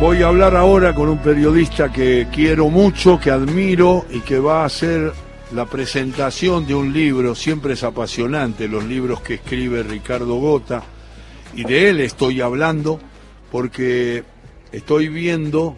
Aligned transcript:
Voy 0.00 0.22
a 0.22 0.28
hablar 0.28 0.54
ahora 0.54 0.94
con 0.94 1.08
un 1.08 1.18
periodista 1.18 1.92
que 1.92 2.28
quiero 2.32 2.68
mucho, 2.68 3.18
que 3.18 3.32
admiro 3.32 4.06
y 4.10 4.20
que 4.20 4.38
va 4.38 4.62
a 4.62 4.66
hacer 4.66 5.12
la 5.52 5.66
presentación 5.66 6.68
de 6.68 6.74
un 6.76 6.92
libro, 6.92 7.34
siempre 7.34 7.72
es 7.72 7.82
apasionante 7.82 8.68
los 8.68 8.84
libros 8.84 9.20
que 9.22 9.34
escribe 9.34 9.82
Ricardo 9.82 10.36
Gota, 10.36 10.84
y 11.52 11.64
de 11.64 11.90
él 11.90 12.00
estoy 12.00 12.40
hablando 12.40 13.00
porque 13.50 14.22
estoy 14.70 15.08
viendo 15.08 15.76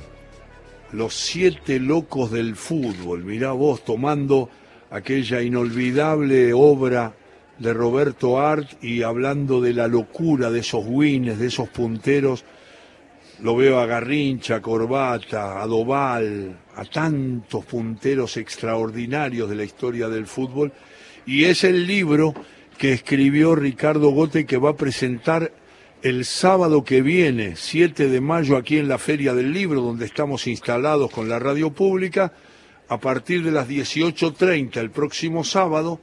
los 0.92 1.14
siete 1.14 1.80
locos 1.80 2.30
del 2.30 2.56
fútbol, 2.56 3.24
mirá 3.24 3.52
vos 3.52 3.86
tomando 3.86 4.50
aquella 4.90 5.40
inolvidable 5.40 6.52
obra 6.52 7.14
de 7.58 7.72
Roberto 7.72 8.38
Art 8.38 8.84
y 8.84 9.02
hablando 9.02 9.62
de 9.62 9.72
la 9.72 9.88
locura 9.88 10.50
de 10.50 10.60
esos 10.60 10.84
wins, 10.86 11.38
de 11.38 11.46
esos 11.46 11.70
punteros, 11.70 12.44
lo 13.42 13.56
veo 13.56 13.78
a 13.78 13.86
Garrincha, 13.86 14.56
a 14.56 14.62
Corbata, 14.62 15.62
a 15.62 15.66
Doval, 15.66 16.58
a 16.74 16.84
tantos 16.84 17.64
punteros 17.64 18.36
extraordinarios 18.36 19.48
de 19.48 19.56
la 19.56 19.64
historia 19.64 20.08
del 20.08 20.26
fútbol, 20.26 20.72
y 21.26 21.44
es 21.44 21.64
el 21.64 21.86
libro 21.86 22.34
que 22.76 22.92
escribió 22.92 23.54
Ricardo 23.54 24.10
Gote 24.10 24.46
que 24.46 24.56
va 24.56 24.70
a 24.70 24.76
presentar 24.76 25.52
el 26.02 26.24
sábado 26.24 26.82
que 26.82 27.02
viene, 27.02 27.56
7 27.56 28.08
de 28.08 28.20
mayo, 28.20 28.56
aquí 28.56 28.78
en 28.78 28.88
la 28.88 28.98
Feria 28.98 29.34
del 29.34 29.52
Libro, 29.52 29.82
donde 29.82 30.06
estamos 30.06 30.46
instalados 30.46 31.10
con 31.10 31.28
la 31.28 31.38
radio 31.38 31.70
pública, 31.70 32.32
a 32.88 32.98
partir 32.98 33.44
de 33.44 33.50
las 33.50 33.68
18.30 33.68 34.76
el 34.78 34.90
próximo 34.90 35.44
sábado, 35.44 36.00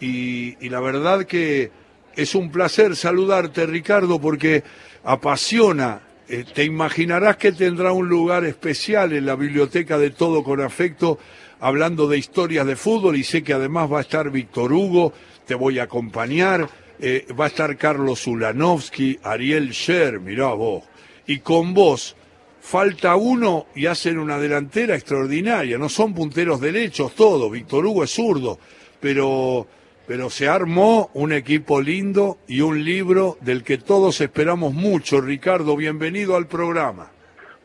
y, 0.00 0.56
y 0.64 0.68
la 0.68 0.80
verdad 0.80 1.24
que 1.24 1.70
es 2.16 2.34
un 2.34 2.50
placer 2.50 2.96
saludarte, 2.96 3.66
Ricardo, 3.66 4.20
porque 4.20 4.64
apasiona 5.04 6.05
eh, 6.28 6.44
te 6.52 6.64
imaginarás 6.64 7.36
que 7.36 7.52
tendrá 7.52 7.92
un 7.92 8.08
lugar 8.08 8.44
especial 8.44 9.12
en 9.12 9.26
la 9.26 9.36
biblioteca 9.36 9.96
de 9.98 10.10
Todo 10.10 10.42
con 10.42 10.60
Afecto, 10.60 11.18
hablando 11.60 12.08
de 12.08 12.18
historias 12.18 12.66
de 12.66 12.76
fútbol, 12.76 13.16
y 13.16 13.24
sé 13.24 13.42
que 13.42 13.52
además 13.52 13.92
va 13.92 13.98
a 13.98 14.02
estar 14.02 14.30
Víctor 14.30 14.72
Hugo, 14.72 15.12
te 15.46 15.54
voy 15.54 15.78
a 15.78 15.84
acompañar, 15.84 16.68
eh, 16.98 17.26
va 17.38 17.44
a 17.44 17.48
estar 17.48 17.76
Carlos 17.76 18.26
Ulanovsky, 18.26 19.20
Ariel 19.22 19.70
Sher, 19.70 20.18
mirá 20.18 20.48
vos, 20.48 20.84
y 21.26 21.38
con 21.38 21.72
vos 21.74 22.16
falta 22.60 23.14
uno 23.14 23.66
y 23.76 23.86
hacen 23.86 24.18
una 24.18 24.38
delantera 24.38 24.96
extraordinaria, 24.96 25.78
no 25.78 25.88
son 25.88 26.12
punteros 26.12 26.60
derechos 26.60 27.14
todos, 27.14 27.52
Víctor 27.52 27.86
Hugo 27.86 28.02
es 28.02 28.10
zurdo, 28.10 28.58
pero 28.98 29.68
pero 30.06 30.30
se 30.30 30.48
armó 30.48 31.10
un 31.14 31.32
equipo 31.32 31.80
lindo 31.80 32.38
y 32.46 32.60
un 32.60 32.84
libro 32.84 33.36
del 33.40 33.64
que 33.64 33.78
todos 33.78 34.20
esperamos 34.20 34.72
mucho. 34.72 35.20
Ricardo, 35.20 35.76
bienvenido 35.76 36.36
al 36.36 36.46
programa. 36.46 37.10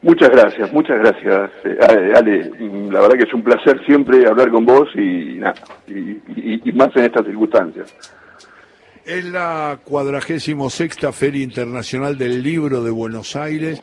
Muchas 0.01 0.29
gracias, 0.31 0.73
muchas 0.73 0.97
gracias, 0.97 1.51
eh, 1.63 2.13
Ale. 2.15 2.51
La 2.89 3.01
verdad 3.01 3.17
que 3.17 3.25
es 3.25 3.33
un 3.33 3.43
placer 3.43 3.79
siempre 3.85 4.27
hablar 4.27 4.49
con 4.49 4.65
vos 4.65 4.89
y, 4.95 5.39
y, 5.87 6.71
más 6.73 6.89
en 6.95 7.03
estas 7.03 7.23
circunstancias. 7.25 7.93
Es 9.05 9.25
la 9.25 9.77
cuadragésimo 9.83 10.71
sexta 10.71 11.11
Feria 11.11 11.43
Internacional 11.43 12.17
del 12.17 12.41
Libro 12.41 12.83
de 12.83 12.89
Buenos 12.89 13.35
Aires 13.35 13.79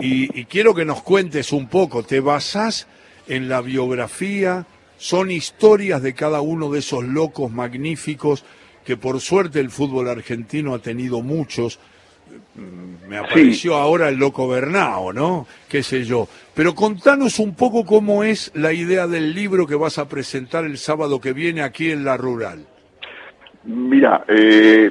y, 0.00 0.40
y 0.40 0.46
quiero 0.46 0.74
que 0.74 0.86
nos 0.86 1.02
cuentes 1.02 1.52
un 1.52 1.68
poco, 1.68 2.04
¿te 2.04 2.20
basás 2.20 2.88
en 3.28 3.50
la 3.50 3.60
biografía 3.60 4.64
son 5.00 5.30
historias 5.30 6.02
de 6.02 6.12
cada 6.12 6.42
uno 6.42 6.70
de 6.70 6.80
esos 6.80 7.02
locos 7.02 7.50
magníficos 7.50 8.44
que 8.84 8.98
por 8.98 9.18
suerte 9.18 9.58
el 9.58 9.70
fútbol 9.70 10.10
argentino 10.10 10.74
ha 10.74 10.78
tenido 10.78 11.22
muchos. 11.22 11.78
Mm, 12.54 13.08
me 13.08 13.16
apareció 13.16 13.76
ahora 13.76 14.10
el 14.10 14.16
loco 14.16 14.46
Bernao, 14.46 15.10
¿no? 15.14 15.46
Qué 15.70 15.82
sé 15.82 16.04
yo. 16.04 16.28
Pero 16.54 16.74
contanos 16.74 17.38
un 17.38 17.54
poco 17.54 17.86
cómo 17.86 18.24
es 18.24 18.52
la 18.54 18.74
idea 18.74 19.06
del 19.06 19.34
libro 19.34 19.66
que 19.66 19.74
vas 19.74 19.96
a 19.96 20.06
presentar 20.06 20.66
el 20.66 20.76
sábado 20.76 21.18
que 21.18 21.32
viene 21.32 21.62
aquí 21.62 21.90
en 21.90 22.04
La 22.04 22.18
Rural. 22.18 22.66
Mira, 23.64 24.26
eh, 24.28 24.90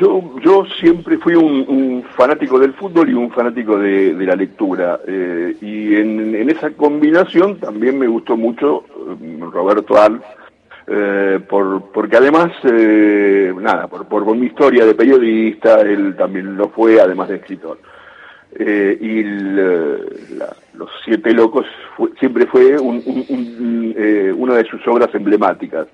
yo, 0.00 0.34
yo 0.42 0.66
siempre 0.80 1.16
fui 1.18 1.34
un, 1.34 2.04
fanático 2.16 2.58
del 2.58 2.74
fútbol 2.74 3.08
y 3.08 3.14
un 3.14 3.30
fanático 3.30 3.78
de, 3.78 4.14
la 4.14 4.34
lectura. 4.34 5.00
Eh, 5.06 5.56
y 5.60 5.94
en, 5.94 6.50
esa 6.50 6.70
combinación 6.72 7.58
también 7.58 7.98
me 7.98 8.08
gustó 8.08 8.36
mucho 8.36 8.84
eh, 9.20 9.38
Roberto 9.40 9.96
Al, 10.00 10.20
eh, 10.88 11.40
por, 11.48 11.90
porque 11.92 12.16
además, 12.16 12.50
nada, 12.64 13.86
por, 13.86 14.06
por, 14.06 14.36
mi 14.36 14.46
historia 14.46 14.84
de 14.84 14.94
periodista, 14.94 15.80
él 15.80 16.16
también 16.16 16.56
lo 16.56 16.68
fue, 16.68 17.00
además 17.00 17.28
de 17.28 17.36
escritor. 17.36 17.78
y 18.58 19.22
Los 19.22 20.90
Siete 21.04 21.32
Locos 21.32 21.66
siempre 22.18 22.46
fue 22.46 22.76
una 22.78 24.54
de 24.56 24.64
sus 24.64 24.86
obras 24.88 25.14
emblemáticas 25.14 25.86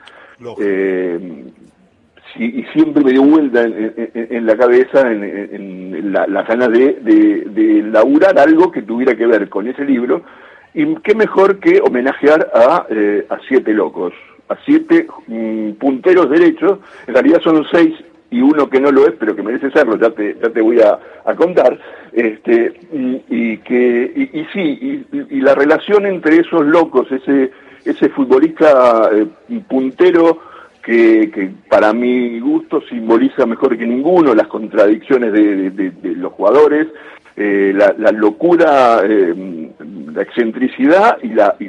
y 2.36 2.64
siempre 2.72 3.04
me 3.04 3.12
dio 3.12 3.22
vuelta 3.22 3.62
en, 3.62 4.46
la 4.46 4.56
cabeza 4.56 5.10
en, 5.10 6.12
la, 6.12 6.42
ganas 6.42 6.70
de, 6.70 6.94
de, 7.02 7.82
laburar 7.82 8.38
algo 8.38 8.70
que 8.70 8.82
tuviera 8.82 9.14
que 9.14 9.26
ver 9.26 9.48
con 9.48 9.66
ese 9.68 9.84
libro, 9.84 10.22
y 10.74 10.94
qué 10.96 11.14
mejor 11.14 11.60
que 11.60 11.80
homenajear 11.80 12.50
a, 12.54 12.86
eh, 12.88 13.26
a 13.28 13.38
siete 13.46 13.74
locos, 13.74 14.14
a 14.48 14.56
siete 14.64 15.06
mm, 15.26 15.72
punteros 15.72 16.30
derechos, 16.30 16.78
en 17.06 17.14
realidad 17.14 17.40
son 17.42 17.64
seis 17.70 17.94
y 18.30 18.40
uno 18.40 18.68
que 18.70 18.80
no 18.80 18.90
lo 18.90 19.06
es, 19.06 19.12
pero 19.18 19.36
que 19.36 19.42
merece 19.42 19.70
serlo, 19.70 19.98
ya 19.98 20.10
te, 20.10 20.34
ya 20.42 20.48
te 20.48 20.62
voy 20.62 20.80
a, 20.80 20.98
contar, 21.36 21.78
este, 22.12 22.72
y, 23.28 23.58
que, 23.58 24.30
y, 24.32 24.44
sí, 24.52 25.04
y, 25.12 25.40
la 25.40 25.54
relación 25.54 26.06
entre 26.06 26.38
esos 26.38 26.64
locos, 26.64 27.12
ese, 27.12 27.50
ese 27.84 28.08
futbolista 28.08 29.10
eh, 29.12 29.26
puntero, 29.68 30.38
que, 30.82 31.52
para 31.68 31.92
mi 31.92 32.40
gusto 32.40 32.82
simboliza 32.88 33.46
mejor 33.46 33.78
que 33.78 33.86
ninguno 33.86 34.34
las 34.34 34.48
contradicciones 34.48 35.32
de, 35.32 35.92
los 36.16 36.32
jugadores, 36.32 36.88
eh, 37.36 37.72
la, 37.74 38.10
locura, 38.12 39.00
eh, 39.04 39.70
la 40.12 40.22
excentricidad 40.22 41.18
y 41.22 41.28
la, 41.28 41.54
y 41.58 41.66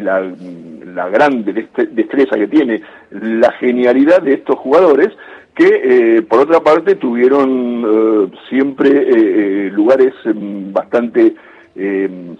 gran 1.11 1.45
destreza 1.45 2.35
que 2.35 2.47
tiene, 2.47 2.81
la 3.11 3.51
genialidad 3.53 4.21
de 4.21 4.33
estos 4.33 4.57
jugadores 4.59 5.09
que 5.55 5.67
eh, 6.17 6.21
por 6.23 6.39
otra 6.39 6.61
parte 6.61 6.95
tuvieron 6.95 8.31
siempre 8.49 9.69
lugares 9.69 10.13
em, 10.25 10.73
bastante 10.73 11.35
em, 11.75 12.35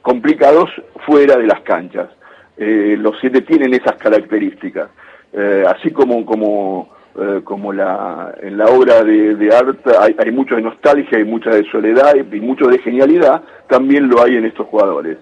complicados 0.00 0.70
fuera 1.04 1.36
de 1.36 1.46
las 1.46 1.60
canchas. 1.60 2.08
los 2.56 3.18
siete 3.20 3.42
tienen 3.42 3.74
esas 3.74 3.96
características. 3.96 4.88
Eh, 5.32 5.64
así 5.66 5.90
como, 5.90 6.26
como, 6.26 6.90
eh, 7.18 7.40
como 7.42 7.72
la, 7.72 8.34
en 8.42 8.58
la 8.58 8.66
obra 8.66 9.02
de, 9.02 9.34
de 9.34 9.54
arte 9.54 9.90
hay, 9.98 10.14
hay, 10.18 10.30
mucho 10.30 10.56
de 10.56 10.62
nostalgia, 10.62 11.16
hay 11.16 11.24
mucha 11.24 11.50
de 11.50 11.64
soledad 11.70 12.14
y, 12.14 12.40
mucho 12.40 12.66
de 12.66 12.78
genialidad, 12.78 13.42
también 13.66 14.08
lo 14.08 14.22
hay 14.22 14.36
en 14.36 14.44
estos 14.44 14.66
jugadores. 14.66 15.16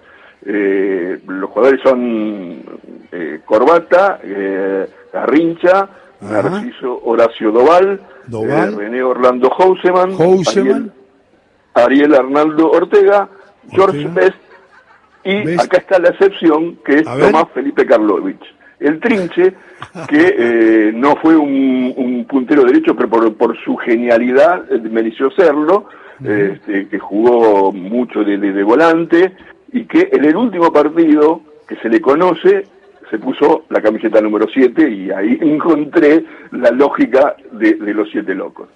Eh, 0.44 1.20
los 1.26 1.50
jugadores 1.50 1.80
son 1.82 2.62
Corbata, 3.44 4.20
Garrincha, 5.12 5.88
Narciso 6.20 7.02
Horacio 7.04 7.52
Doval, 7.52 8.00
René 8.28 9.02
Orlando 9.02 9.50
Houseman, 9.50 10.16
Ariel, 11.74 12.14
Arnaldo 12.14 12.70
Ortega, 12.70 13.28
George 13.70 14.08
Best, 14.08 14.38
y 15.22 15.54
acá 15.54 15.78
está 15.78 15.98
la 15.98 16.08
excepción 16.08 16.76
que 16.84 16.96
es 16.96 17.04
Tomás 17.04 17.46
Felipe 17.52 17.84
Karlovich 17.86 18.59
el 18.80 18.98
Trinche, 18.98 19.52
que 20.08 20.34
eh, 20.38 20.92
no 20.94 21.16
fue 21.16 21.36
un, 21.36 22.26
puntero 22.28 22.64
derecho, 22.64 22.96
pero 22.96 23.32
por, 23.34 23.56
su 23.64 23.76
genialidad 23.76 24.64
eh, 24.72 24.78
mereció 24.78 25.30
serlo, 25.32 25.86
este, 26.22 26.88
que 26.88 26.98
jugó 26.98 27.72
mucho 27.72 28.22
de, 28.22 28.62
volante 28.62 29.32
y 29.72 29.84
que 29.84 30.10
en 30.12 30.24
el 30.24 30.36
último 30.36 30.70
partido 30.72 31.40
que 31.66 31.76
se 31.76 31.88
le 31.88 32.00
conoce 32.00 32.64
se 33.10 33.18
puso 33.18 33.64
la 33.70 33.80
camiseta 33.80 34.20
número 34.20 34.46
7 34.52 34.88
y 34.88 35.10
ahí 35.10 35.38
encontré 35.40 36.24
la 36.52 36.70
lógica 36.70 37.36
de, 37.52 37.74
de 37.74 37.94
los 37.94 38.08
siete 38.10 38.34
locos. 38.34 38.68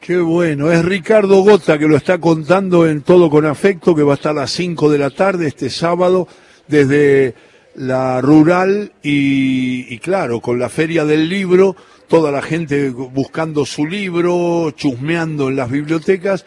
Qué 0.00 0.18
bueno, 0.18 0.72
es 0.72 0.84
Ricardo 0.84 1.42
Gota 1.42 1.78
que 1.78 1.86
lo 1.86 1.96
está 1.96 2.18
contando 2.18 2.86
en 2.86 3.02
Todo 3.02 3.28
con 3.28 3.44
Afecto, 3.44 3.94
que 3.94 4.02
va 4.02 4.12
a 4.12 4.14
estar 4.14 4.32
a 4.32 4.40
las 4.40 4.50
5 4.50 4.90
de 4.90 4.98
la 4.98 5.10
tarde 5.10 5.46
este 5.46 5.68
sábado 5.68 6.26
desde 6.66 7.34
la 7.80 8.20
rural 8.20 8.92
y, 9.02 9.98
claro, 10.00 10.40
con 10.40 10.58
la 10.58 10.68
feria 10.68 11.06
del 11.06 11.30
libro, 11.30 11.74
toda 12.08 12.30
la 12.30 12.42
gente 12.42 12.90
buscando 12.90 13.64
su 13.64 13.86
libro, 13.86 14.70
chusmeando 14.72 15.48
en 15.48 15.56
las 15.56 15.70
bibliotecas 15.70 16.44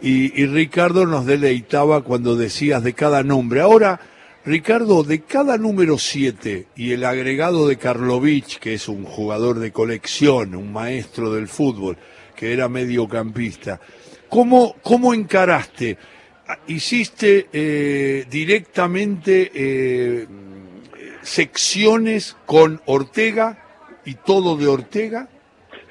y, 0.00 0.44
Ricardo 0.46 1.06
nos 1.06 1.24
deleitaba 1.24 2.02
cuando 2.02 2.34
decías 2.34 2.82
de 2.82 2.94
cada 2.94 3.22
nombre. 3.22 3.60
Ahora, 3.60 4.00
Ricardo, 4.44 5.04
de 5.04 5.20
cada 5.20 5.56
número 5.56 5.98
7 5.98 6.66
y 6.74 6.90
el 6.90 7.04
agregado 7.04 7.68
de 7.68 7.76
Karlovich, 7.76 8.58
que 8.58 8.74
es 8.74 8.88
un 8.88 9.04
jugador 9.04 9.60
de 9.60 9.70
colección, 9.70 10.56
un 10.56 10.72
maestro 10.72 11.32
del 11.32 11.46
fútbol, 11.46 11.96
que 12.34 12.52
era 12.52 12.68
mediocampista, 12.68 13.80
¿cómo, 14.28 14.74
cómo 14.82 15.14
encaraste 15.14 15.96
hiciste 16.66 17.46
eh, 17.52 18.26
directamente 18.28 19.50
eh, 19.54 20.26
secciones 21.22 22.36
con 22.46 22.80
Ortega 22.86 23.58
y 24.04 24.14
todo 24.14 24.56
de 24.56 24.66
Ortega. 24.66 25.28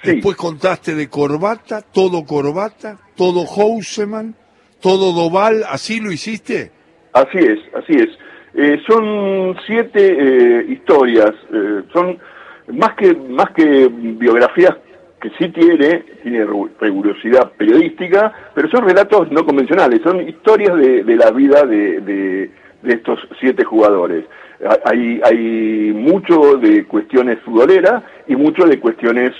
Después 0.03 0.35
contaste 0.35 0.95
de 0.95 1.09
Corbata, 1.09 1.81
todo 1.81 2.25
Corbata, 2.25 2.97
todo 3.15 3.45
Houseman, 3.45 4.35
todo 4.81 5.13
Doval, 5.13 5.63
¿así 5.69 5.99
lo 5.99 6.11
hiciste? 6.11 6.71
Así 7.13 7.37
es, 7.37 7.59
así 7.75 7.93
es. 7.93 8.09
Eh, 8.53 8.81
son 8.87 9.55
siete 9.65 10.17
eh, 10.19 10.65
historias, 10.69 11.31
eh, 11.53 11.83
son 11.93 12.17
más 12.73 12.95
que, 12.95 13.13
más 13.13 13.51
que 13.51 13.87
biografías 13.89 14.75
que 15.21 15.29
sí 15.37 15.49
tiene, 15.49 16.03
tiene 16.23 16.45
rigurosidad 16.79 17.51
periodística, 17.53 18.33
pero 18.55 18.67
son 18.69 18.85
relatos 18.85 19.31
no 19.31 19.45
convencionales, 19.45 20.01
son 20.03 20.27
historias 20.27 20.75
de, 20.77 21.15
la 21.15 21.31
vida 21.31 21.63
de, 21.63 22.01
de, 22.01 22.49
estos 22.83 23.19
siete 23.39 23.63
jugadores. 23.63 24.25
Hay, 24.85 25.19
hay 25.23 25.93
mucho 25.95 26.57
de 26.57 26.85
cuestiones 26.85 27.39
futboleras 27.39 28.03
y 28.27 28.35
mucho 28.35 28.65
de 28.65 28.79
cuestiones 28.79 29.31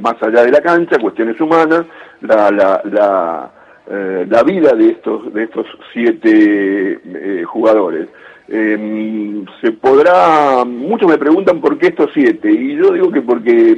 más 0.00 0.22
allá 0.22 0.42
de 0.44 0.50
la 0.50 0.60
cancha, 0.60 0.98
cuestiones 0.98 1.40
humanas, 1.40 1.84
la, 2.20 2.50
la, 2.50 2.82
la 2.84 3.50
eh, 3.90 4.26
la 4.28 4.44
vida 4.44 4.74
de 4.74 4.90
estos, 4.90 5.34
de 5.34 5.42
estos 5.42 5.66
siete 5.92 7.00
eh, 7.04 7.42
jugadores. 7.44 8.08
Em, 8.46 9.44
se 9.60 9.72
podrá, 9.72 10.64
muchos 10.64 11.10
me 11.10 11.18
preguntan 11.18 11.60
por 11.60 11.78
qué 11.78 11.88
estos 11.88 12.10
siete, 12.14 12.50
y 12.50 12.76
yo 12.76 12.92
digo 12.92 13.10
que 13.10 13.22
porque 13.22 13.76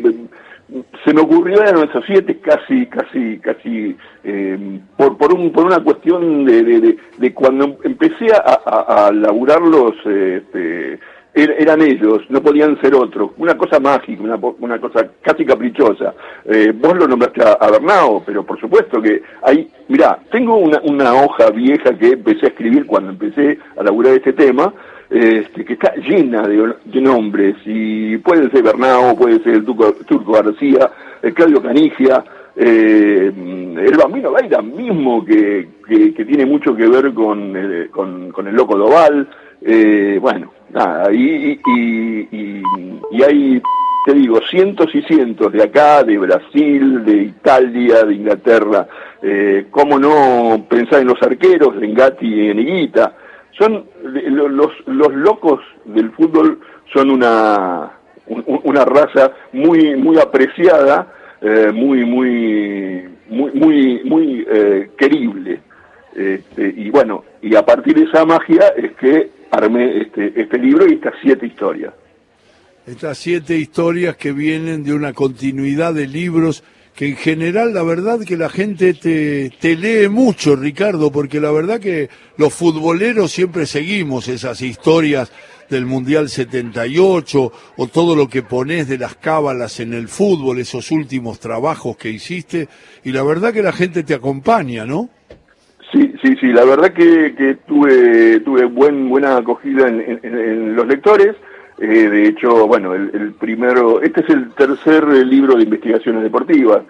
se 1.05 1.13
me 1.13 1.21
ocurrió 1.21 1.61
eran 1.63 1.89
esos 1.89 2.05
siete 2.07 2.41
casi, 2.41 2.87
casi, 2.87 3.39
casi, 3.39 3.97
em, 4.23 4.81
por, 4.97 5.19
por, 5.19 5.35
un, 5.35 5.53
por 5.53 5.67
una 5.67 5.83
cuestión 5.83 6.45
de, 6.45 6.63
de, 6.63 6.97
de, 7.19 7.35
cuando 7.35 7.79
empecé 7.85 8.33
a, 8.33 8.61
a, 8.65 9.07
a 9.07 9.13
laburarlos, 9.13 9.95
este, 10.07 10.95
Er, 10.95 11.14
eran 11.35 11.83
ellos, 11.83 12.23
no 12.29 12.41
podían 12.41 12.81
ser 12.81 12.95
otros. 12.95 13.33
Una 13.39 13.57
cosa 13.59 13.81
mágica, 13.81 14.23
una, 14.23 14.39
una 14.61 14.79
cosa 14.79 15.09
casi 15.21 15.45
caprichosa. 15.45 16.15
Eh, 16.45 16.73
vos 16.75 16.97
lo 16.97 17.09
nombraste 17.09 17.43
a, 17.43 17.71
Bernao, 17.71 18.23
pero 18.25 18.45
por 18.45 18.59
supuesto 18.61 19.03
que 19.03 19.23
hay... 19.43 19.69
Mirá, 19.89 20.19
tengo 20.31 20.57
una, 20.57 21.15
hoja 21.15 21.51
vieja 21.51 21.97
que 21.99 22.11
empecé 22.11 22.47
a 22.47 22.49
escribir 22.51 22.87
cuando 22.87 23.11
empecé 23.11 23.59
a 23.77 23.83
laburar 23.83 24.15
este 24.15 24.33
tema, 24.33 24.73
este, 25.11 25.65
que 25.65 25.75
está 25.75 25.95
llena 25.97 26.43
de, 26.43 27.01
nombres, 27.01 27.57
y 27.67 28.17
puede 28.19 28.49
ser 28.51 28.63
Bernao, 28.63 29.17
puede 29.17 29.43
ser 29.43 29.55
el 29.55 29.65
Turco, 29.65 30.33
García, 30.33 30.91
el 31.21 31.35
Claudio 31.35 31.61
Canigia, 31.61 32.25
eh, 32.57 33.33
el 33.35 33.97
Bambino 33.99 34.33
Gaira 34.33 34.63
mismo, 34.63 35.25
que, 35.25 35.69
que, 35.87 36.25
tiene 36.25 36.47
mucho 36.47 36.75
que 36.75 36.87
ver 36.87 37.13
con, 37.13 37.55
eh, 37.57 37.89
con, 37.91 38.31
con 38.31 38.47
el 38.47 38.55
Loco 38.55 38.79
Doval, 38.79 39.29
eh, 39.65 40.19
bueno, 40.21 40.53
nada, 40.71 41.13
y, 41.13 41.59
y, 41.67 43.23
hay, 43.23 43.63
te 44.05 44.15
digo, 44.15 44.41
cientos 44.51 44.95
y 44.95 45.03
cientos 45.03 45.53
de 45.53 45.63
acá, 45.63 46.03
de 46.03 46.19
Brasil, 46.19 47.05
de 47.05 47.17
Italia, 47.23 48.05
de 48.05 48.15
Inglaterra, 48.15 48.87
eh, 49.23 49.67
cómo 49.71 49.99
no 49.99 50.67
pensar 50.69 51.01
en 51.01 51.09
los 51.09 51.23
arqueros, 51.23 51.83
en 51.83 51.95
Gatti 51.95 52.27
y 52.27 52.51
en 52.51 52.59
Higuita, 52.59 53.17
son 53.59 53.85
los, 54.03 54.73
los 54.87 55.15
locos 55.15 55.61
del 55.85 56.11
fútbol 56.11 56.61
son 56.93 57.11
una, 57.11 57.91
una 58.27 58.85
raza 58.85 59.33
muy, 59.53 59.97
muy 59.97 60.19
apreciada, 60.19 61.13
eh, 61.41 61.71
muy, 61.73 62.05
muy, 62.05 63.09
muy, 63.29 63.51
muy, 63.53 64.01
muy 64.05 64.47
eh, 64.49 64.91
querible. 64.97 65.61
Este, 66.15 66.73
y 66.77 66.91
bueno, 66.91 67.25
y 67.43 67.57
a 67.57 67.65
partir 67.65 67.95
de 67.95 68.05
esa 68.05 68.25
magia 68.25 68.73
es 68.77 68.93
que 68.93 69.31
armé 69.51 70.03
este, 70.03 70.41
este 70.41 70.59
libro 70.59 70.89
y 70.89 70.95
estas 70.95 71.15
siete 71.23 71.47
historias. 71.47 71.93
Estas 72.87 73.19
siete 73.19 73.57
historias 73.57 74.17
que 74.17 74.33
vienen 74.33 74.85
de 74.85 74.93
una 74.93 75.13
continuidad 75.13 75.95
de 75.95 76.07
libros 76.07 76.63
que 76.95 77.09
en 77.09 77.17
general 77.17 77.75
la 77.75 77.83
verdad 77.83 78.21
que 78.21 78.37
la 78.37 78.49
gente 78.49 78.95
te, 78.95 79.51
te 79.59 79.75
lee 79.77 80.09
mucho, 80.09 80.55
Ricardo, 80.55 81.11
porque 81.11 81.41
la 81.41 81.51
verdad 81.51 81.81
que 81.81 82.09
los 82.37 82.55
futboleros 82.55 83.33
siempre 83.33 83.67
seguimos 83.67 84.29
esas 84.29 84.61
historias 84.63 85.33
del 85.69 85.87
Mundial 85.87 86.29
78 86.29 87.53
o 87.77 87.87
todo 87.89 88.15
lo 88.15 88.29
que 88.29 88.43
pones 88.43 88.87
de 88.87 88.99
las 88.99 89.17
cábalas 89.17 89.81
en 89.81 89.93
el 89.93 90.09
fútbol, 90.09 90.59
esos 90.59 90.91
últimos 90.91 91.41
trabajos 91.41 91.97
que 91.97 92.11
hiciste, 92.11 92.69
y 93.03 93.13
la 93.13 93.23
verdad 93.23 93.53
que 93.53 93.63
la 93.63 93.73
gente 93.73 94.05
te 94.05 94.15
acompaña, 94.15 94.85
¿no? 94.85 95.09
Sí, 96.25 96.35
sí, 96.41 96.47
la 96.55 96.65
verdad 96.65 96.95
que, 96.95 97.59
tuve, 97.69 98.41
tuve 98.41 98.65
buen, 98.65 99.11
buena 99.11 99.37
acogida 99.37 99.89
en, 99.89 100.75
los 100.75 100.87
lectores. 100.87 101.37
Eh, 101.79 101.87
de 101.87 102.29
hecho, 102.29 102.67
bueno, 102.67 102.95
el, 102.95 103.35
primero, 103.39 104.01
este 104.01 104.23
es 104.23 104.31
el 104.31 104.55
tercer 104.55 105.07
libro 105.07 105.55
de 105.55 105.65
investigaciones 105.65 106.23
deportivas. 106.23 106.81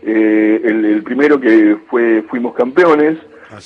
Eh, 0.00 0.60
el, 0.62 1.02
primero 1.02 1.40
que 1.40 1.76
fue 1.90 2.22
Fuimos 2.28 2.54
Campeones, 2.54 3.18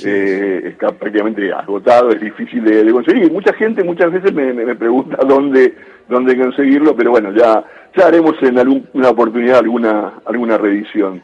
eh, 0.02 0.62
está 0.64 0.92
prácticamente 0.92 1.52
agotado, 1.52 2.08
es 2.08 2.22
difícil 2.22 2.64
de, 2.64 2.90
conseguir. 2.90 3.30
Mucha 3.30 3.52
gente 3.52 3.84
muchas 3.84 4.10
veces 4.10 4.32
me, 4.32 4.74
pregunta 4.76 5.18
dónde, 5.28 5.74
dónde 6.08 6.38
conseguirlo, 6.38 6.96
pero 6.96 7.10
bueno, 7.10 7.34
ya, 7.34 7.62
ya 7.94 8.06
haremos 8.06 8.34
en 8.42 8.58
alguna 8.58 9.10
oportunidad 9.10 9.58
alguna, 9.58 10.20
alguna 10.24 10.56
reedición. 10.56 11.20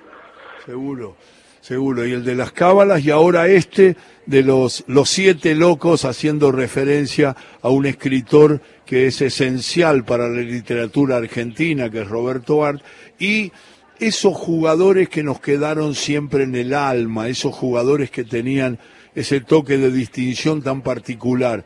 Seguro. 0.66 1.16
Seguro, 1.64 2.06
y 2.06 2.12
el 2.12 2.24
de 2.24 2.34
las 2.34 2.52
cábalas 2.52 3.02
y 3.06 3.10
ahora 3.10 3.48
este 3.48 3.96
de 4.26 4.42
los, 4.42 4.84
los 4.86 5.08
siete 5.08 5.54
locos 5.54 6.04
haciendo 6.04 6.52
referencia 6.52 7.34
a 7.62 7.70
un 7.70 7.86
escritor 7.86 8.60
que 8.84 9.06
es 9.06 9.22
esencial 9.22 10.04
para 10.04 10.28
la 10.28 10.42
literatura 10.42 11.16
argentina, 11.16 11.88
que 11.88 12.02
es 12.02 12.08
Roberto 12.08 12.66
Art, 12.66 12.82
y 13.18 13.50
esos 13.98 14.36
jugadores 14.36 15.08
que 15.08 15.22
nos 15.22 15.40
quedaron 15.40 15.94
siempre 15.94 16.44
en 16.44 16.54
el 16.54 16.74
alma, 16.74 17.28
esos 17.28 17.54
jugadores 17.54 18.10
que 18.10 18.24
tenían 18.24 18.78
ese 19.14 19.40
toque 19.40 19.78
de 19.78 19.90
distinción 19.90 20.60
tan 20.60 20.82
particular. 20.82 21.64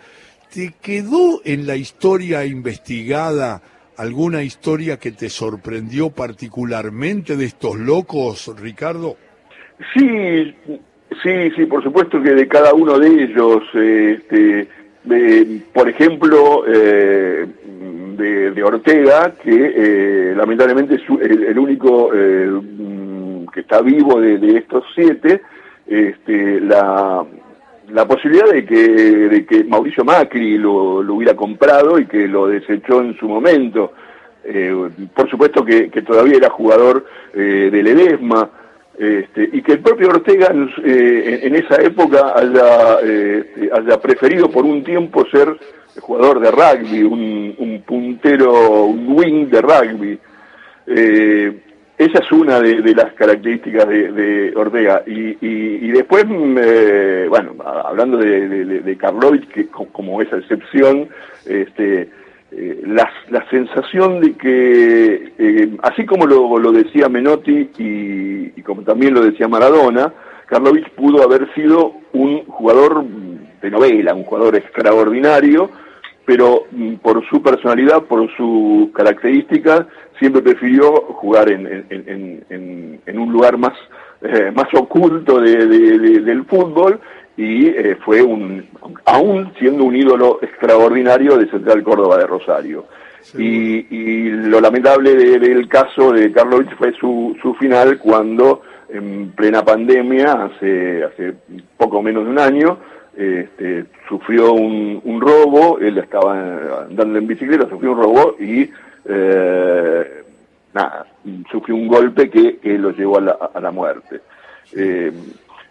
¿Te 0.55 0.75
quedó 0.81 1.43
en 1.45 1.67
la 1.67 1.75
historia 1.75 2.45
investigada 2.45 3.63
alguna 3.97 4.45
historia 4.45 5.01
que 5.01 5.11
te 5.11 5.29
sorprendió 5.29 6.11
particularmente 6.11 7.37
de 7.37 7.47
estos 7.47 7.77
locos, 7.77 8.49
Ricardo? 8.57 9.17
Sí, 9.95 10.55
sí, 11.23 11.51
sí, 11.57 11.67
por 11.67 11.83
supuesto 11.83 12.21
que 12.23 12.31
de 12.31 12.49
cada 12.49 12.75
uno 12.75 12.99
de 12.99 13.09
ellos, 13.09 13.63
este, 13.75 14.69
por 15.73 15.89
ejemplo, 15.89 16.65
eh, 16.67 17.47
de, 18.17 18.63
Ortega, 18.63 19.33
que 19.43 19.73
eh, 19.77 20.35
lamentablemente 20.37 20.97
es 20.97 21.03
el, 21.21 21.59
único 21.59 22.11
eh, 22.13 22.51
que 23.53 23.61
está 23.61 23.81
vivo 23.81 24.21
de, 24.21 24.59
estos 24.59 24.85
siete, 24.95 25.41
este, 25.87 26.61
la, 26.61 27.25
posibilidad 28.07 28.51
de 28.51 28.65
que, 28.67 28.79
de 28.79 29.65
Mauricio 29.69 30.05
Macri 30.05 30.59
lo, 30.59 30.97
hubiera 30.99 31.35
comprado 31.35 31.99
y 31.99 32.07
que 32.07 32.27
lo 32.27 32.49
desechó 32.49 33.01
en 33.01 33.17
su 33.17 33.29
momento. 33.29 33.93
por 35.15 35.31
supuesto 35.31 35.65
que, 35.65 35.89
que, 35.89 36.03
todavía 36.03 36.37
era 36.37 36.51
jugador 36.51 37.07
del 37.33 37.87
Edesma, 37.87 38.51
este, 38.99 39.49
y 39.53 39.63
que 39.63 39.75
el 39.75 39.79
propio 39.79 40.09
Ortega 40.09 40.53
eh, 40.85 41.41
en, 41.45 41.55
esa 41.55 41.81
época 41.81 42.35
eh, 43.05 43.71
haya, 43.73 44.01
preferido 44.01 44.51
por 44.51 44.65
un 44.65 44.83
tiempo 44.83 45.25
ser 45.31 45.57
jugador 46.01 46.41
de 46.41 46.51
rugby, 46.51 47.05
un, 47.05 47.85
puntero, 47.87 48.87
un 48.87 49.07
wing 49.09 49.47
de 49.47 49.61
rugby. 49.63 50.19
Eh, 50.89 51.61
esa 51.97 52.19
es 52.19 52.33
una 52.33 52.61
de, 52.61 52.95
las 52.95 53.13
características 53.13 53.89
de, 53.89 54.53
Ortega. 54.57 55.03
Y, 55.07 55.91
después, 55.91 56.25
bueno, 56.27 57.55
hablando 57.65 58.17
de, 58.19 58.49
de, 58.81 58.97
Karlovich, 58.97 59.49
que 59.49 59.67
como 59.69 60.23
esa 60.23 60.39
excepción, 60.39 61.09
este, 61.47 62.09
eh, 62.51 62.83
la, 62.87 63.11
sensación 63.51 64.21
de 64.21 64.35
que, 64.35 65.33
eh, 65.39 65.77
así 65.83 66.07
como 66.07 66.27
lo, 66.27 66.73
decía 66.73 67.09
Menotti 67.09 67.71
y, 67.79 68.63
como 68.63 68.83
también 68.83 69.13
lo 69.15 69.23
decía 69.23 69.49
Maradona, 69.49 70.13
Karlovich 70.47 70.89
pudo 70.93 71.23
haber 71.23 71.53
sido 71.55 71.93
un 72.13 72.47
jugador 72.47 73.05
de 73.61 73.71
novela, 73.71 74.15
un 74.15 74.25
jugador 74.25 74.57
extraordinario, 74.57 75.71
pero 76.25 76.65
mm, 76.71 76.95
por 76.97 77.23
su 77.29 77.43
personalidad, 77.43 78.05
por 78.05 78.35
sus 78.35 78.93
características, 78.93 79.87
siempre 80.19 80.41
prefirió 80.41 80.93
jugar 80.93 81.51
en, 81.53 81.67
en, 81.91 83.19
un 83.19 83.33
lugar 83.33 83.59
más, 83.59 83.75
eh, 84.23 84.51
más 84.55 84.73
oculto 84.73 85.41
del 85.41 86.45
fútbol 86.47 86.99
y 87.39 87.69
eh, 87.69 87.97
fue 88.05 88.21
un, 88.21 88.67
aún 89.07 89.53
siendo 89.59 89.85
un 89.85 89.95
ídolo 89.95 90.41
extraordinario 90.43 91.39
de 91.39 91.49
Central 91.49 91.85
Córdoba 91.85 92.19
de 92.19 92.27
Rosario. 92.27 92.87
Y, 93.37 94.31
lo 94.31 94.61
lamentable 94.61 95.15
del 95.15 95.69
caso 95.69 96.13
de 96.13 96.33
Karlovich 96.33 96.75
fue 96.77 96.93
su, 96.95 97.37
su 97.41 97.55
final 97.55 97.99
cuando 97.99 98.63
en 98.89 99.31
plena 99.33 99.63
pandemia, 99.65 100.45
hace, 100.45 101.05
hace 101.05 101.35
poco 101.77 102.03
menos 102.03 102.25
de 102.25 102.31
un 102.31 102.39
año, 102.39 102.79
este, 103.17 103.85
sufrió 104.09 104.53
un, 104.53 105.21
robo, 105.21 105.79
él 105.79 105.99
estaba 105.99 106.85
andando 106.87 107.19
en 107.19 107.27
bicicleta, 107.27 107.69
sufrió 107.69 107.93
un 107.93 107.99
robo 107.99 108.37
y 108.41 108.69
eh, 109.05 110.25
nada, 110.75 111.07
sufrió 111.51 111.77
un 111.77 111.87
golpe 111.87 112.31
que, 112.31 112.59
lo 112.79 112.91
llevó 112.91 113.19
a 113.19 113.61
la, 113.61 113.71
muerte. 113.71 114.21
Eh, 114.75 115.13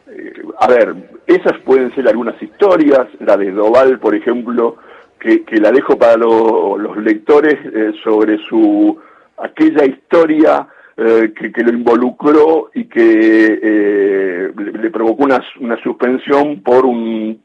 eh, 0.09 0.33
a 0.59 0.67
ver, 0.67 0.95
esas 1.25 1.57
pueden 1.59 1.93
ser 1.95 2.07
algunas 2.07 2.41
historias, 2.41 3.07
la 3.19 3.37
de 3.37 3.51
Doval, 3.51 3.99
por 3.99 4.15
ejemplo, 4.15 4.77
que, 5.19 5.43
la 5.59 5.71
dejo 5.71 5.97
para 5.97 6.15
los 6.15 6.97
lectores 6.97 7.57
sobre 8.03 8.37
su 8.47 8.97
aquella 9.37 9.85
historia 9.85 10.67
eh, 10.99 11.31
que, 11.31 11.63
lo 11.63 11.71
involucró 11.71 12.71
y 12.73 12.85
que 12.85 13.59
eh, 13.61 14.51
le, 14.55 14.89
provocó 14.89 15.25
una, 15.25 15.43
una, 15.59 15.79
suspensión 15.83 16.63
por 16.63 16.87
un, 16.87 17.39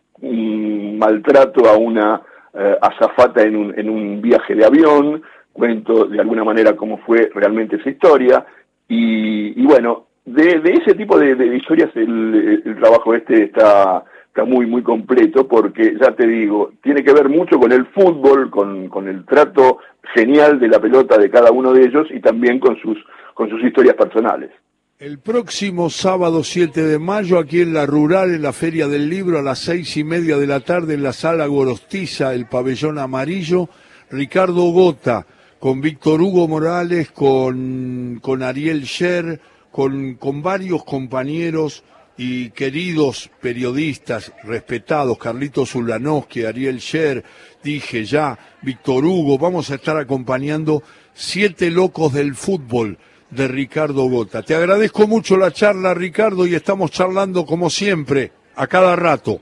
maltrato 0.98 1.68
a 1.68 1.76
una 1.76 2.22
eh, 2.54 2.78
azafata 2.80 3.42
en 3.42 3.56
un, 3.56 3.78
en 3.78 3.90
un 3.90 4.22
viaje 4.22 4.54
de 4.54 4.64
avión. 4.64 5.22
Cuento 5.52 6.06
de 6.06 6.18
alguna 6.18 6.44
manera 6.44 6.74
cómo 6.74 6.96
fue 6.98 7.30
realmente 7.34 7.76
esa 7.76 7.90
historia. 7.90 8.46
Y, 8.88 9.62
bueno, 9.66 10.06
de, 10.24 10.60
ese 10.80 10.94
tipo 10.94 11.18
de, 11.18 11.56
historias 11.56 11.90
el, 11.94 12.76
trabajo 12.80 13.14
este 13.14 13.44
está, 13.44 14.04
está 14.26 14.44
muy, 14.44 14.66
muy 14.66 14.82
completo 14.82 15.46
porque, 15.48 15.96
ya 16.00 16.14
te 16.14 16.26
digo, 16.26 16.72
tiene 16.82 17.02
que 17.02 17.12
ver 17.12 17.28
mucho 17.28 17.58
con 17.58 17.72
el 17.72 17.86
fútbol, 17.86 18.50
con, 18.50 18.88
con 18.88 19.08
el 19.08 19.24
trato 19.24 19.78
genial 20.14 20.60
de 20.60 20.68
la 20.68 20.80
pelota 20.80 21.18
de 21.18 21.30
cada 21.30 21.50
uno 21.50 21.72
de 21.72 21.84
ellos 21.84 22.06
y 22.10 22.20
también 22.20 22.58
con 22.58 22.76
sus 22.80 22.98
con 23.34 23.48
sus 23.48 23.62
historias 23.62 23.96
personales. 23.96 24.50
El 24.98 25.18
próximo 25.18 25.90
sábado 25.90 26.44
7 26.44 26.80
de 26.80 26.98
mayo, 26.98 27.38
aquí 27.38 27.60
en 27.60 27.74
la 27.74 27.86
Rural, 27.86 28.34
en 28.34 28.42
la 28.42 28.52
Feria 28.52 28.86
del 28.86 29.08
Libro, 29.08 29.38
a 29.38 29.42
las 29.42 29.58
seis 29.58 29.96
y 29.96 30.04
media 30.04 30.36
de 30.36 30.46
la 30.46 30.60
tarde, 30.60 30.94
en 30.94 31.02
la 31.02 31.12
Sala 31.12 31.46
Gorostiza, 31.46 32.34
el 32.34 32.46
pabellón 32.46 32.98
amarillo, 32.98 33.68
Ricardo 34.10 34.70
Gota, 34.70 35.26
con 35.58 35.80
Víctor 35.80 36.20
Hugo 36.20 36.46
Morales, 36.46 37.10
con, 37.10 38.20
con 38.22 38.42
Ariel 38.44 38.82
Sher, 38.82 39.40
con, 39.72 40.14
con 40.14 40.42
varios 40.42 40.84
compañeros 40.84 41.82
y 42.16 42.50
queridos 42.50 43.30
periodistas 43.40 44.32
respetados, 44.44 45.18
Carlitos 45.18 45.74
Ulanowski, 45.74 46.44
Ariel 46.44 46.78
Sher, 46.78 47.24
dije 47.62 48.04
ya, 48.04 48.38
Víctor 48.60 49.04
Hugo, 49.04 49.38
vamos 49.38 49.70
a 49.70 49.76
estar 49.76 49.96
acompañando 49.96 50.82
siete 51.14 51.70
locos 51.70 52.12
del 52.12 52.34
fútbol 52.34 52.98
de 53.30 53.48
Ricardo 53.48 54.08
Gota. 54.08 54.42
Te 54.42 54.54
agradezco 54.54 55.06
mucho 55.06 55.36
la 55.36 55.50
charla, 55.50 55.94
Ricardo, 55.94 56.46
y 56.46 56.54
estamos 56.54 56.90
charlando 56.90 57.46
como 57.46 57.70
siempre, 57.70 58.30
a 58.54 58.66
cada 58.66 58.94
rato. 58.94 59.40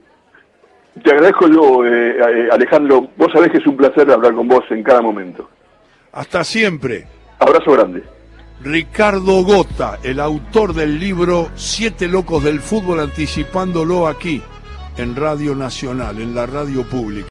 Te 1.02 1.10
agradezco 1.10 1.48
yo, 1.48 1.84
eh, 1.84 2.16
eh, 2.18 2.48
Alejandro. 2.52 3.08
Vos 3.16 3.28
sabés 3.32 3.50
que 3.50 3.58
es 3.58 3.66
un 3.66 3.76
placer 3.76 4.10
hablar 4.10 4.34
con 4.34 4.46
vos 4.46 4.64
en 4.70 4.82
cada 4.82 5.02
momento. 5.02 5.48
Hasta 6.12 6.44
siempre. 6.44 7.06
Abrazo 7.38 7.72
grande. 7.72 8.19
Ricardo 8.62 9.42
Gota, 9.42 9.98
el 10.02 10.20
autor 10.20 10.74
del 10.74 10.98
libro 10.98 11.50
Siete 11.54 12.08
Locos 12.08 12.44
del 12.44 12.60
Fútbol, 12.60 13.00
anticipándolo 13.00 14.06
aquí, 14.06 14.42
en 14.98 15.16
Radio 15.16 15.54
Nacional, 15.54 16.20
en 16.20 16.34
la 16.34 16.44
radio 16.44 16.86
pública. 16.86 17.28